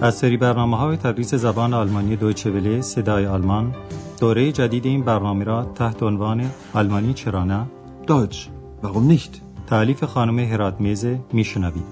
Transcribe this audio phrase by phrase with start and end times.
[0.00, 3.74] از سری برنامه های تدریس زبان آلمانی دویچه وله صدای آلمان
[4.20, 7.66] دوره جدید این برنامه را تحت عنوان آلمانی چرا نه
[8.06, 8.36] Deutsch,
[8.82, 9.40] warum nicht?
[9.66, 11.84] تعلیف خانم هرات میزه میشنوید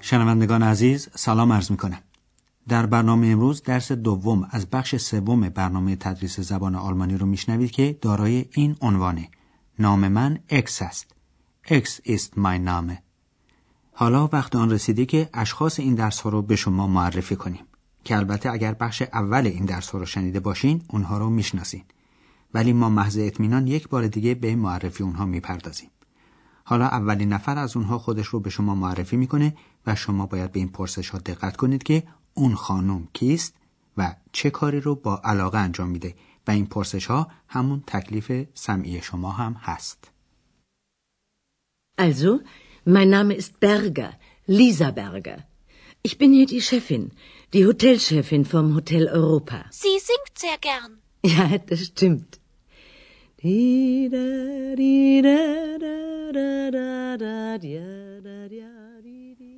[0.00, 1.98] شنوندگان عزیز سلام عرض می کنم.
[2.68, 7.98] در برنامه امروز درس دوم از بخش سوم برنامه تدریس زبان آلمانی رو میشنوید که
[8.00, 9.28] دارای این عنوانه
[9.78, 11.14] نام من اکس است.
[11.64, 13.02] Ex ist mein Name.
[13.92, 17.64] حالا وقت آن رسیده که اشخاص این درس ها رو به شما معرفی کنیم.
[18.04, 21.84] که البته اگر بخش اول این درس ها رو شنیده باشین اونها رو می‌شناسین.
[22.54, 25.90] ولی ما محض اطمینان یک بار دیگه به معرفی اونها می‌پردازیم.
[26.64, 30.58] حالا اولین نفر از اونها خودش رو به شما معرفی می‌کنه و شما باید به
[30.60, 32.02] این پرسش ها دقت کنید که
[32.34, 33.54] اون خانم کیست
[33.96, 36.14] و چه کاری رو با علاقه انجام میده.
[36.46, 40.10] و این پرسش ها همون تکلیف سمعی شما هم هست.
[41.98, 42.40] Also,
[42.84, 44.12] mein Name ist Berger,
[44.48, 45.38] Lisa Berger.
[46.02, 47.04] Ich bin hier die Chefin,
[47.52, 49.58] die Hotelchefin vom Hotel Europa.
[49.70, 50.90] Sie singt sehr gern.
[51.34, 52.40] Ja, das stimmt.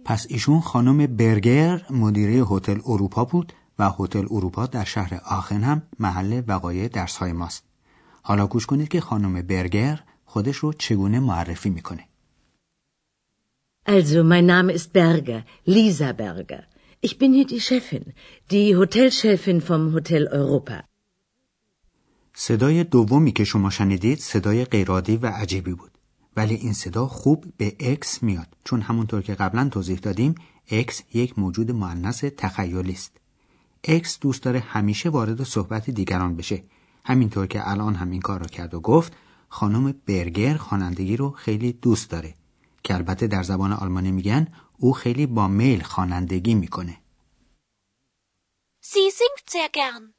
[0.05, 5.83] پس ایشون خانم برگر مدیره هتل اروپا بود و هتل اروپا در شهر آخن هم
[5.99, 7.65] محل وقایع درس های ماست.
[8.23, 12.05] حالا گوش کنید که خانم برگر خودش رو چگونه معرفی می‌کنه.
[13.89, 16.63] Also, mein Name ist Berger, Lisa Berger.
[17.07, 18.05] Ich bin hier die Chefin,
[18.51, 20.85] die Hotelchefin vom Hotel Europa.
[22.35, 25.91] صدای دومی که شما شنیدید صدای غیرعادی و عجیبی بود.
[26.37, 30.35] ولی این صدا خوب به اکس میاد چون همونطور که قبلا توضیح دادیم
[30.71, 33.21] اکس یک موجود مؤنث تخیلی است.
[33.87, 36.65] اکس دوست داره همیشه وارد صحبت دیگران بشه.
[37.05, 39.13] همینطور که الان هم این کار رو کرد و گفت
[39.49, 42.35] خانم برگر خوانندگی رو خیلی دوست داره
[42.85, 44.49] که البته در زبان آلمانی میگن
[44.79, 46.97] او خیلی با میل خوانندگی می‌کنه.
[48.83, 50.13] Sie singt sehr gern.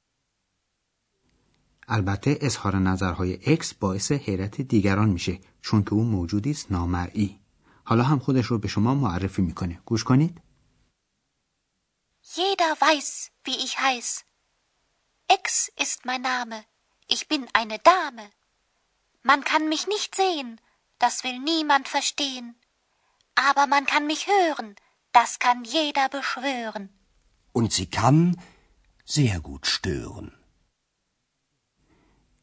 [1.88, 7.40] البته اظهار نظرهای اکس باعث حیرت دیگران میشه چون که او موجودی است نامرئی.
[7.84, 9.80] حالا هم خودش رو به شما معرفی می‌کنه.
[9.86, 10.42] گوش کنید.
[12.41, 14.25] Jeder weiß, wie ich heiß.
[15.37, 16.59] Ex ist mein Name.
[17.15, 18.27] Ich bin eine Dame.
[19.31, 20.51] Man kann mich nicht sehen,
[20.99, 22.49] das will niemand verstehen.
[23.49, 24.69] Aber man kann mich hören,
[25.19, 26.85] das kann jeder beschwören.
[27.53, 28.41] Und sie kann
[29.05, 30.33] sehr gut stören.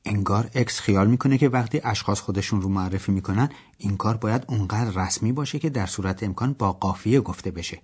[0.05, 5.05] انگار اکس خیال میکنه که وقتی اشخاص خودشون رو معرفی میکنن این کار باید اونقدر
[5.05, 7.81] رسمی باشه که در صورت امکان با قافیه گفته بشه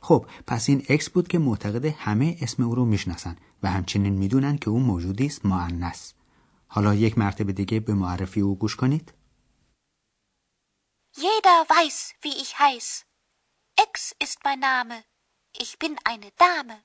[0.00, 4.58] خب پس این اکس بود که معتقد همه اسم او رو می‌شناسن و همچنین می‌دونن
[4.58, 6.12] که او موجودی است مؤنث
[6.66, 9.12] حالا یک مرتبه دیگه به معرفی او گوش کنید
[11.16, 12.88] Jeder weiß, wie ich heiß.
[13.84, 14.96] Ex ist mein Name.
[15.64, 16.76] Ich bin eine Dame.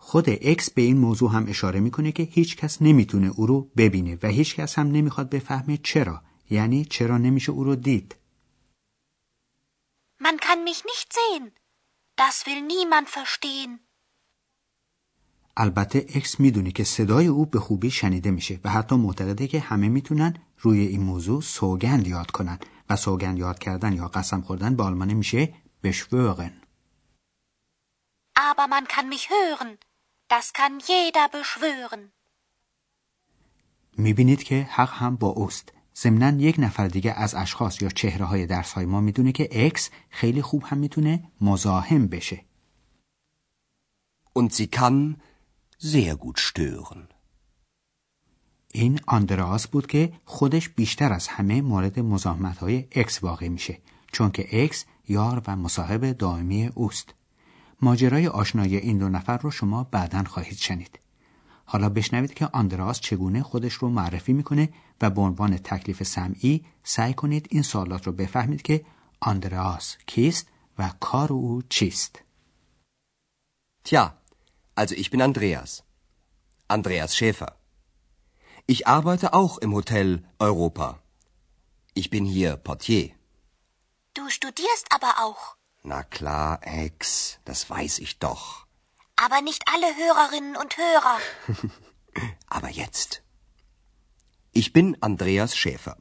[0.00, 4.18] خود اکس به این موضوع هم اشاره می‌کنه که هیچ کس نمی‌تونه او رو ببینه
[4.22, 8.16] و هیچ کس هم نمی‌خواد بفهمه چرا یعنی چرا نمیشه او رو دید
[10.26, 11.44] Man kann mich nicht sehen.
[12.16, 13.80] Das will niemand verstehen.
[15.56, 19.88] البته اکس می‌دونه که صدای او به خوبی شنیده میشه و حتی معتقده که همه
[19.88, 22.58] می‌تونن روی این موضوع سوگند یاد کنن
[22.90, 26.62] و سوگند یاد کردن یا قسم خوردن به آلمانی میشه بشوغن
[28.36, 29.70] Aber man kann mich hören.
[30.28, 32.12] Das kann jeder beschwören.
[33.98, 38.46] می‌بینید که حق هم با اوست ضمنا یک نفر دیگه از اشخاص یا چهره های
[38.46, 42.44] درس های ما می‌دونه که اکس خیلی خوب هم می‌تونه مزاحم بشه.
[44.38, 45.16] Und sie kann
[45.82, 47.08] sehr gut stören.
[48.72, 53.78] این آندراس بود که خودش بیشتر از همه مورد مزاحمت های اکس واقع میشه
[54.12, 57.14] چون که اکس یار و مصاحب دائمی اوست.
[57.82, 60.98] ماجرای آشنایی این دو نفر رو شما بعدا خواهید شنید.
[61.70, 64.68] حالا بشنوید که آندراس چگونه خودش رو معرفی می‌کنه
[65.00, 68.84] و به عنوان تکلیف سمعی سعی کنید این سوالات رو بفهمید که
[69.20, 70.48] آندراس کیست
[70.78, 72.22] و کار او چیست
[73.88, 74.04] Tja,
[74.80, 75.70] also ich bin Andreas.
[76.76, 77.50] Andreas Schäfer.
[78.72, 80.08] Ich arbeite auch im Hotel
[80.48, 80.88] Europa.
[82.00, 83.06] Ich bin hier Portier.
[84.18, 85.42] Du studierst aber auch.
[85.92, 86.50] Na klar,
[86.84, 88.67] Ex, das weiß ich doch.
[89.24, 91.16] Aber nicht alle Hörerinnen und Hörer.
[92.56, 93.10] Aber jetzt.
[94.60, 95.96] Ich bin Andreas Schäfer,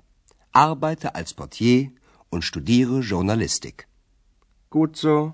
[0.51, 1.79] arbeite als Portier
[2.33, 3.77] und studiere Journalistik.
[4.69, 5.33] Gut so.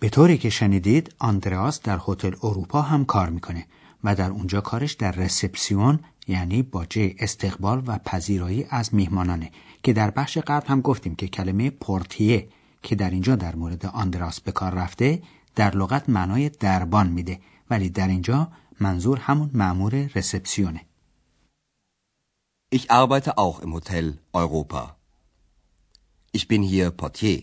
[0.00, 3.66] به طوری که شنیدید آندراس در هتل اروپا هم کار می‌کنه
[4.04, 9.50] و در اونجا کارش در رسپسیون یعنی باجه استقبال و پذیرایی از میهمانانه
[9.82, 12.48] که در بخش قبل هم گفتیم که کلمه پورتیه
[12.82, 15.22] که در اینجا در مورد آندراس به کار رفته
[15.56, 17.40] در لغت معنای دربان میده
[17.70, 20.80] ولی در اینجا منظور همون مأمور رسپسیونه
[22.72, 24.96] Ich arbeite auch im Hotel Europa.
[26.32, 27.42] Ich bin hier Portier.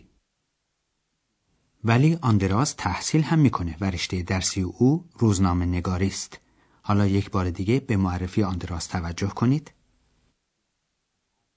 [1.83, 6.39] ولی آندراس تحصیل هم می‌کنه و رشته درسی او روزنامه نگاری است.
[6.81, 9.71] حالا یک بار دیگه به معرفی آندراس توجه کنید.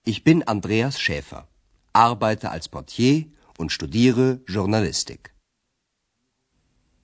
[0.08, 1.42] Ich bin Andreas Schäfer,
[1.92, 3.26] arbeite als Portier
[3.60, 5.22] und studiere Journalistik.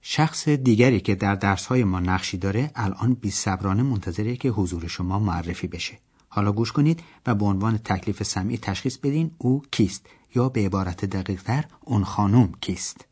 [0.01, 5.19] شخص دیگری که در درسهای ما نقشی داره الان بی صبرانه منتظره که حضور شما
[5.19, 5.99] معرفی بشه.
[6.29, 11.05] حالا گوش کنید و به عنوان تکلیف سمعی تشخیص بدین او کیست یا به عبارت
[11.05, 13.09] دقیقتر اون خانوم کیست.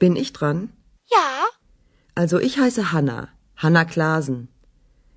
[0.00, 0.58] Bin ich dran?
[1.14, 1.28] Ja,
[2.14, 4.48] Also ich heiße Hanna, Hanna Klasen.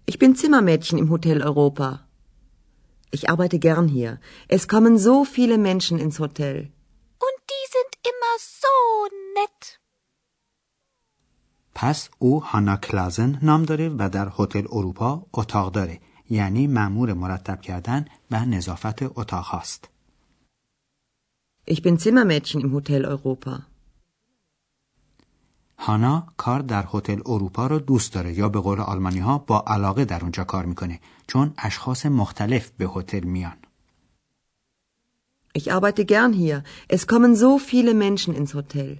[0.05, 2.06] Ich bin Zimmermädchen im Hotel Europa.
[3.10, 4.12] Ich arbeite gern hier.
[4.48, 6.56] Es kommen so viele Menschen ins Hotel.
[7.26, 8.74] und die sind immer so
[9.38, 9.78] nett.
[11.74, 16.00] پس او هانا کلازن نام داره و در هتل اروپا اتاق داره
[16.30, 19.88] یعنی مأمور مرتب کردن و نظافت اتاق هاست.
[21.64, 23.66] Ich bin Zimmermädchen im Hotel Europa.
[25.77, 30.05] هانا کار در هتل اروپا رو دوست داره یا به قول آلمانی ها با علاقه
[30.05, 33.57] در اونجا کار می‌کنه چون اشخاص مختلف به هتل میان.
[35.57, 36.57] Ich arbeite gern hier.
[36.95, 38.99] Es kommen so viele Menschen ins Hotel.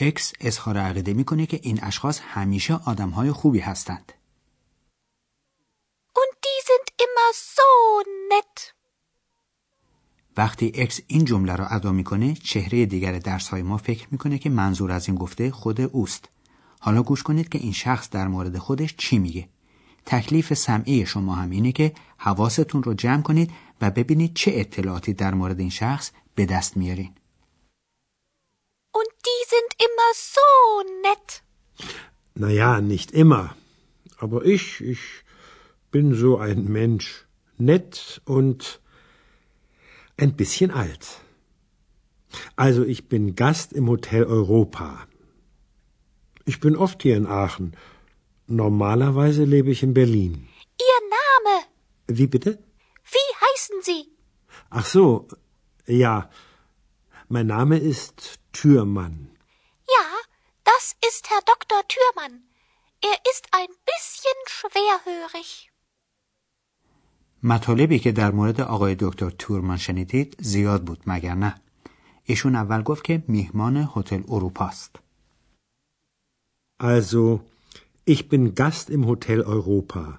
[0.00, 4.12] اکس اظهار عقیده می‌کنه که این اشخاص همیشه آدمهای خوبی هستند.
[6.14, 7.70] Und die sind immer so
[8.30, 8.74] nett.
[10.36, 14.50] وقتی اکس این جمله را ادا می‌کنه چهره دیگر درس های ما فکر می‌کنه که
[14.50, 16.28] منظور از این گفته خود اوست.
[16.80, 19.48] حالا گوش کنید که این شخص در مورد خودش چی میگه.
[20.06, 23.50] تکلیف سمعی شما هم اینه که حواستون رو جمع کنید
[23.80, 27.14] و ببینید چه اطلاعاتی در مورد این شخص به دست میارین.
[28.94, 30.48] Und die sind immer so
[31.06, 31.28] nett.
[32.44, 33.44] Naja, nicht immer.
[34.18, 35.02] Aber ich, ich
[35.90, 37.08] bin so ein Mensch.
[37.58, 38.80] Nett und
[40.16, 41.20] ein bisschen alt.
[42.56, 45.06] Also ich bin Gast im Hotel Europa.
[46.44, 47.76] Ich bin oft hier in Aachen.
[48.46, 50.48] Normalerweise lebe ich in Berlin.
[50.78, 51.64] Ihr Name,
[52.08, 52.58] Wie bitte?
[53.04, 54.08] wie heißen Sie?
[54.70, 55.28] Ach so,
[55.86, 56.30] ja.
[57.28, 59.30] Mein Name ist Türmann.
[59.88, 60.04] Ja,
[60.64, 61.82] das ist Herr Dr.
[61.88, 62.42] Thürmann.
[63.02, 65.70] Er ist ein bisschen schwerhörig.
[67.46, 71.54] مطالبی که در مورد آقای دکتر تورمان شنیدید زیاد بود مگر نه؟
[72.24, 74.98] ایشون اول گفت که میهمان هتل اروپا است.
[76.82, 77.40] Also,
[78.06, 80.18] ich bin Gast im Hotel Europa.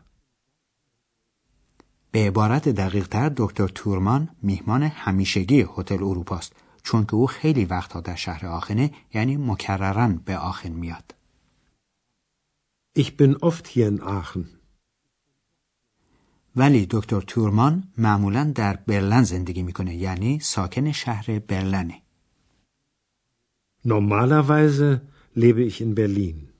[2.12, 7.66] به عبارت دقیق تر دکتر تورمان میهمان همیشگی هتل اروپا است چون که او خیلی
[7.66, 11.16] وقتها در شهر آخنه یعنی مکررن به آخن میاد.
[13.00, 14.46] Ich bin oft hier in Aachen.
[16.56, 22.02] ولی دکتر تورمان معمولا در برلن زندگی می‌کنه یعنی ساکن شهر برلنه.
[23.88, 25.00] Normalerweise
[25.36, 26.56] lebe ich in Berlin.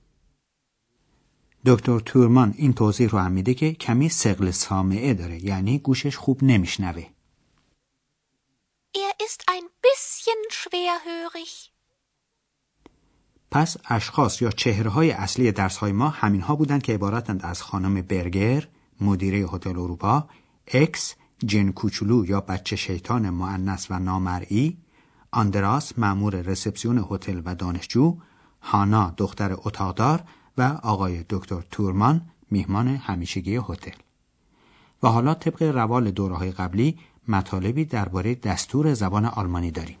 [1.66, 6.44] دکتر تورمان این توضیح رو هم میده که کمی سقل سامعه داره یعنی گوشش خوب
[6.44, 7.06] نمیشنوه.
[8.96, 11.70] Er ist ein bisschen schwerhörig.
[13.50, 17.62] پس اشخاص یا چهره های اصلی درس های ما همین ها بودند که عبارتند از
[17.62, 18.68] خانم برگر،
[19.00, 20.28] مدیره هتل اروپا،
[20.66, 24.76] اکس، جن کوچولو یا بچه شیطان معنس و نامرئی،
[25.30, 28.16] آندراس مأمور رسپسیون هتل و دانشجو،
[28.62, 30.22] هانا دختر اتاقدار
[30.58, 33.96] و آقای دکتر تورمان میهمان همیشگی هتل.
[35.02, 36.98] و حالا طبق روال دوره های قبلی
[37.28, 39.98] مطالبی درباره دستور زبان آلمانی داریم.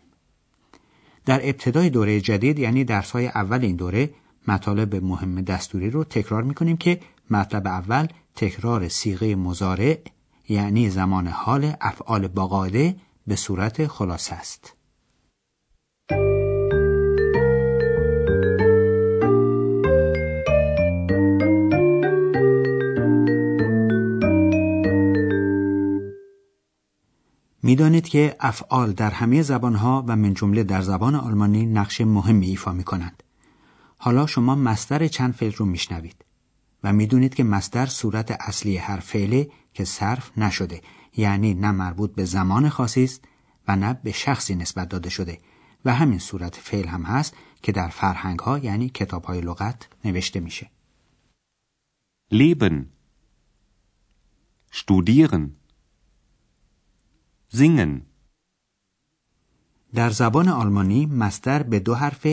[1.24, 4.10] در ابتدای دوره جدید یعنی درس های اول این دوره
[4.48, 7.00] مطالب مهم دستوری رو تکرار می‌کنیم که
[7.30, 9.98] مطلب اول تکرار سیغه مزارع
[10.48, 14.72] یعنی زمان حال افعال با قاعده به صورت خلاصه است.
[27.62, 32.72] می‌دانید که افعال در همه زبانها و من جمله در زبان آلمانی نقش مهمی ایفا
[32.72, 33.22] می کنند.
[33.98, 36.25] حالا شما مستر چند فعل رو میشنوید
[36.86, 40.80] و می‌دونید که مستر صورت اصلی هر فعله که صرف نشده
[41.16, 43.24] یعنی نه مربوط به زمان خاصی است
[43.68, 45.38] و نه به شخصی نسبت داده شده.
[45.84, 50.40] و همین صورت فعل هم هست که در فرهنگ ها یعنی کتاب های لغت نوشته
[50.40, 50.70] میشه.
[52.32, 52.84] Leben.
[54.72, 55.44] Studieren.
[57.56, 58.00] Singen.
[59.94, 62.26] در زبان آلمانی مستر به دو حرف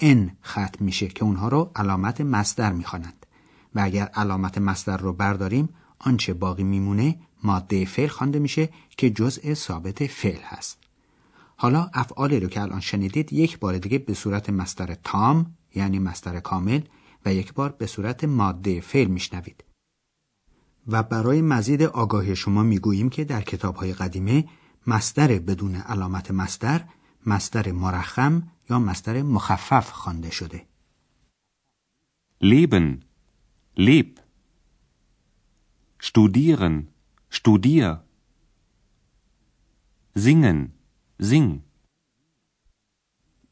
[0.00, 3.25] ان ختم میشه که اونها رو علامت مستر می‌خوانند.
[3.76, 5.68] و اگر علامت مستر رو برداریم
[5.98, 10.78] آنچه باقی میمونه ماده فعل خوانده میشه که جزء ثابت فعل هست.
[11.56, 16.40] حالا افعالی رو که الان شنیدید یک بار دیگه به صورت مستر تام یعنی مستر
[16.40, 16.80] کامل
[17.24, 19.64] و یک بار به صورت ماده فعل میشنوید.
[20.88, 24.48] و برای مزید آگاهی شما می‌گوییم که در کتاب های قدیمه
[24.86, 26.84] مستر بدون علامت مستر
[27.26, 30.66] مستر مرخم یا مستر مخفف خوانده شده.
[32.44, 33.06] Leben
[33.78, 34.10] leb.
[36.00, 36.76] Studieren.
[37.30, 38.00] Studier.
[40.16, 40.72] Singen.
[41.20, 41.60] Sing.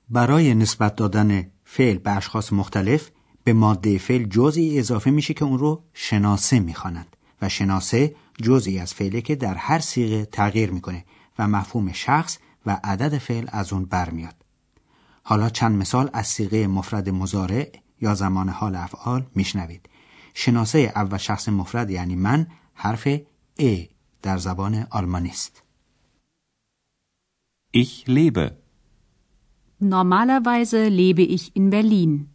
[0.08, 3.10] برای نسبت دادن فعل به اشخاص مختلف
[3.44, 8.94] به ماده فعل جزئی اضافه میشه که اون رو شناسه می‌خواند و شناسه جزئی از
[8.94, 11.04] فعله که در هر سیغه تغییر می‌کنه
[11.38, 14.34] و مفهوم شخص و عدد فعل از اون برمیاد.
[15.22, 19.88] حالا چند مثال از سیغه مفرد مزارع یا زمان حال افعال میشنوید.
[20.34, 23.08] شناسه اول شخص مفرد یعنی من حرف
[23.58, 23.84] ا
[24.22, 25.62] در زبان آلمانی است.
[27.76, 28.50] Ich lebe
[29.80, 32.28] Normalerweise lebe ich in Berlin.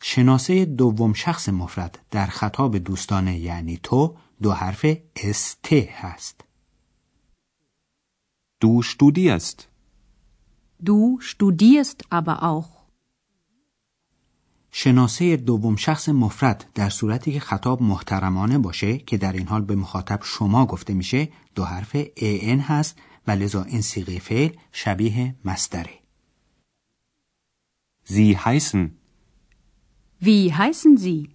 [0.00, 4.86] شناسه دوم شخص مفرد در خطاب دوستانه یعنی تو دو حرف
[5.32, 6.44] st هست.
[8.64, 9.68] Du studierst.
[10.80, 12.73] Du studierst aber auch.
[14.76, 19.74] شناسه دوم شخص مفرد در صورتی که خطاب محترمانه باشه که در این حال به
[19.76, 25.98] مخاطب شما گفته میشه دو حرف ان هست و لذا این سیغه فعل شبیه مستره.
[28.06, 28.90] Sie heißen.
[30.20, 31.28] Wie heißen Sie?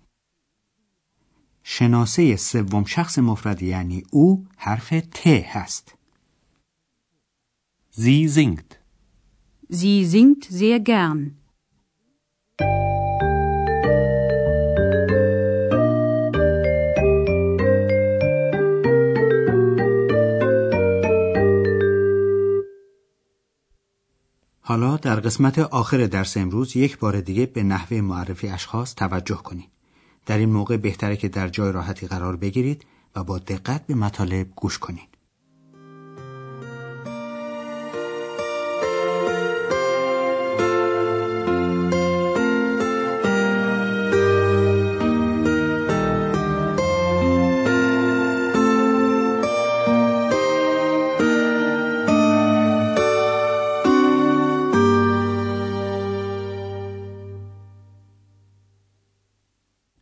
[1.64, 5.96] شناسه سوم شخص مفرد یعنی او حرف ت هست.
[7.92, 8.80] Sie singt.
[9.70, 11.40] Sie singt sehr gern.
[24.70, 29.70] حالا در قسمت آخر درس امروز یک بار دیگه به نحوه معرفی اشخاص توجه کنید.
[30.26, 32.86] در این موقع بهتره که در جای راحتی قرار بگیرید
[33.16, 35.10] و با دقت به مطالب گوش کنید.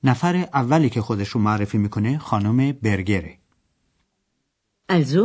[0.08, 3.38] نفر اولی که خودش رو معرفی می‌کنه خانم برگره.
[4.90, 5.24] Also,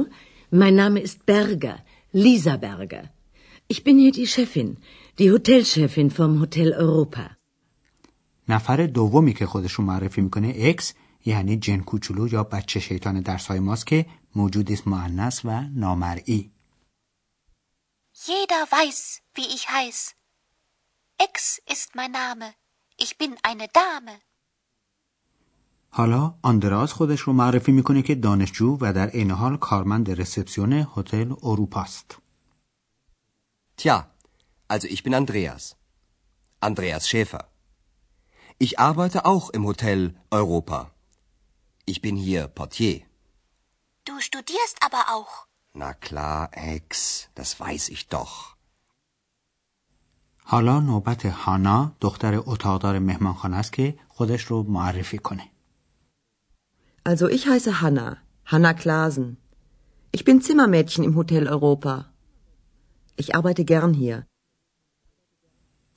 [0.61, 1.79] mein Name ist Berger,
[2.25, 3.05] Lisa Berger.
[3.73, 4.71] Ich bin hier die Chefin,
[5.19, 7.37] die Hotelchefin vom Hotel Europa.
[8.49, 13.47] نفر دومی که خودش رو معرفی می‌کنه اکس یعنی جن کوچولو یا بچه شیطان درس
[13.47, 16.53] های ماست که موجود است معنس و نامرئی.
[18.15, 19.01] Jeder weiß,
[19.37, 19.99] wie ich heiß.
[21.27, 21.35] Ex
[21.75, 22.47] ist mein Name.
[23.05, 24.15] Ich bin eine Dame.
[25.95, 31.35] حالا آندراز خودش رو معرفی می‌کنه که دانشجو و در عین حال کارمند رسپسیون هتل
[31.43, 32.19] اروپا است.
[33.81, 33.97] Tja,
[34.69, 35.77] also ich bin Andreas.
[36.69, 37.43] Andreas Schäfer.
[38.65, 40.81] Ich arbeite auch im Hotel Europa.
[41.85, 43.01] Ich bin hier Portier.
[44.09, 45.33] Du studierst aber auch.
[45.83, 46.43] Na klar,
[46.75, 46.93] Ex,
[47.39, 48.57] das weiß ich doch.
[50.45, 55.52] حالا نوبت هانا دختر اتاقدار مهمانخانه است که خودش رو معرفی کنه.
[57.04, 59.38] Also ich heiße Hanna, Hanna Klasen.
[60.12, 61.96] Ich bin Zimmermädchen im Hotel Europa.
[63.16, 64.26] Ich arbeite gern hier.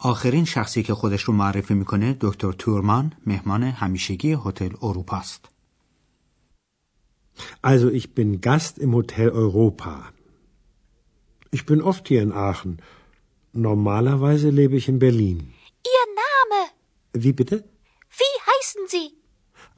[0.02, 5.49] آخرین شخصی که خودش رو معرفی میکنه دکتر تورمان مهمان همیشگی هتل اروپا است.
[7.62, 9.95] Also ich bin Gast im Hotel Europa.
[11.50, 12.73] Ich bin oft hier in Aachen.
[13.52, 15.38] Normalerweise lebe ich in Berlin.
[15.95, 16.61] Ihr Name.
[17.25, 17.57] Wie bitte?
[18.21, 19.09] Wie heißen Sie?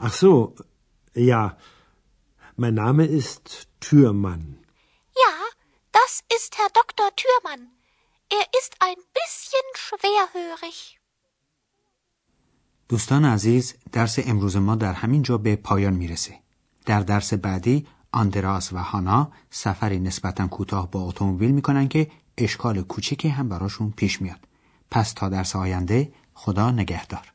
[0.07, 0.55] Ach so,
[1.18, 1.58] ja.
[2.56, 4.44] Mein Name ist Türmann.
[5.24, 5.34] Ja,
[5.92, 7.10] das ist Herr Dr.
[7.16, 7.62] Thürmann.
[8.30, 10.98] Er ist ein bisschen schwerhörig.
[12.90, 16.40] دوستان عزیز درس امروز ما در همین جا به پایان می‌رسه.
[16.86, 23.30] در درس بعدی آندراس و هانا سفری نسبتا کوتاه با اتومبیل می‌کنن که اشکال کوچکی
[23.30, 24.40] هم براشون پیش میاد
[24.92, 27.34] پس تا درس آینده خدا نگهدار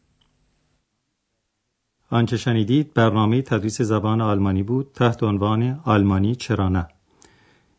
[2.13, 6.89] آنچه شنیدید برنامه تدریس زبان آلمانی بود تحت عنوان آلمانی چرا نه.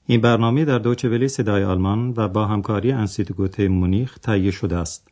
[0.06, 5.08] این برنامه در دوچه ولی صدای آلمان و با همکاری انسیتگوت مونیخ تهیه شده است.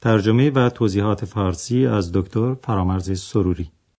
[0.00, 3.70] ترجمه و توضیحات فارسی از دکتر فرامرز سروری.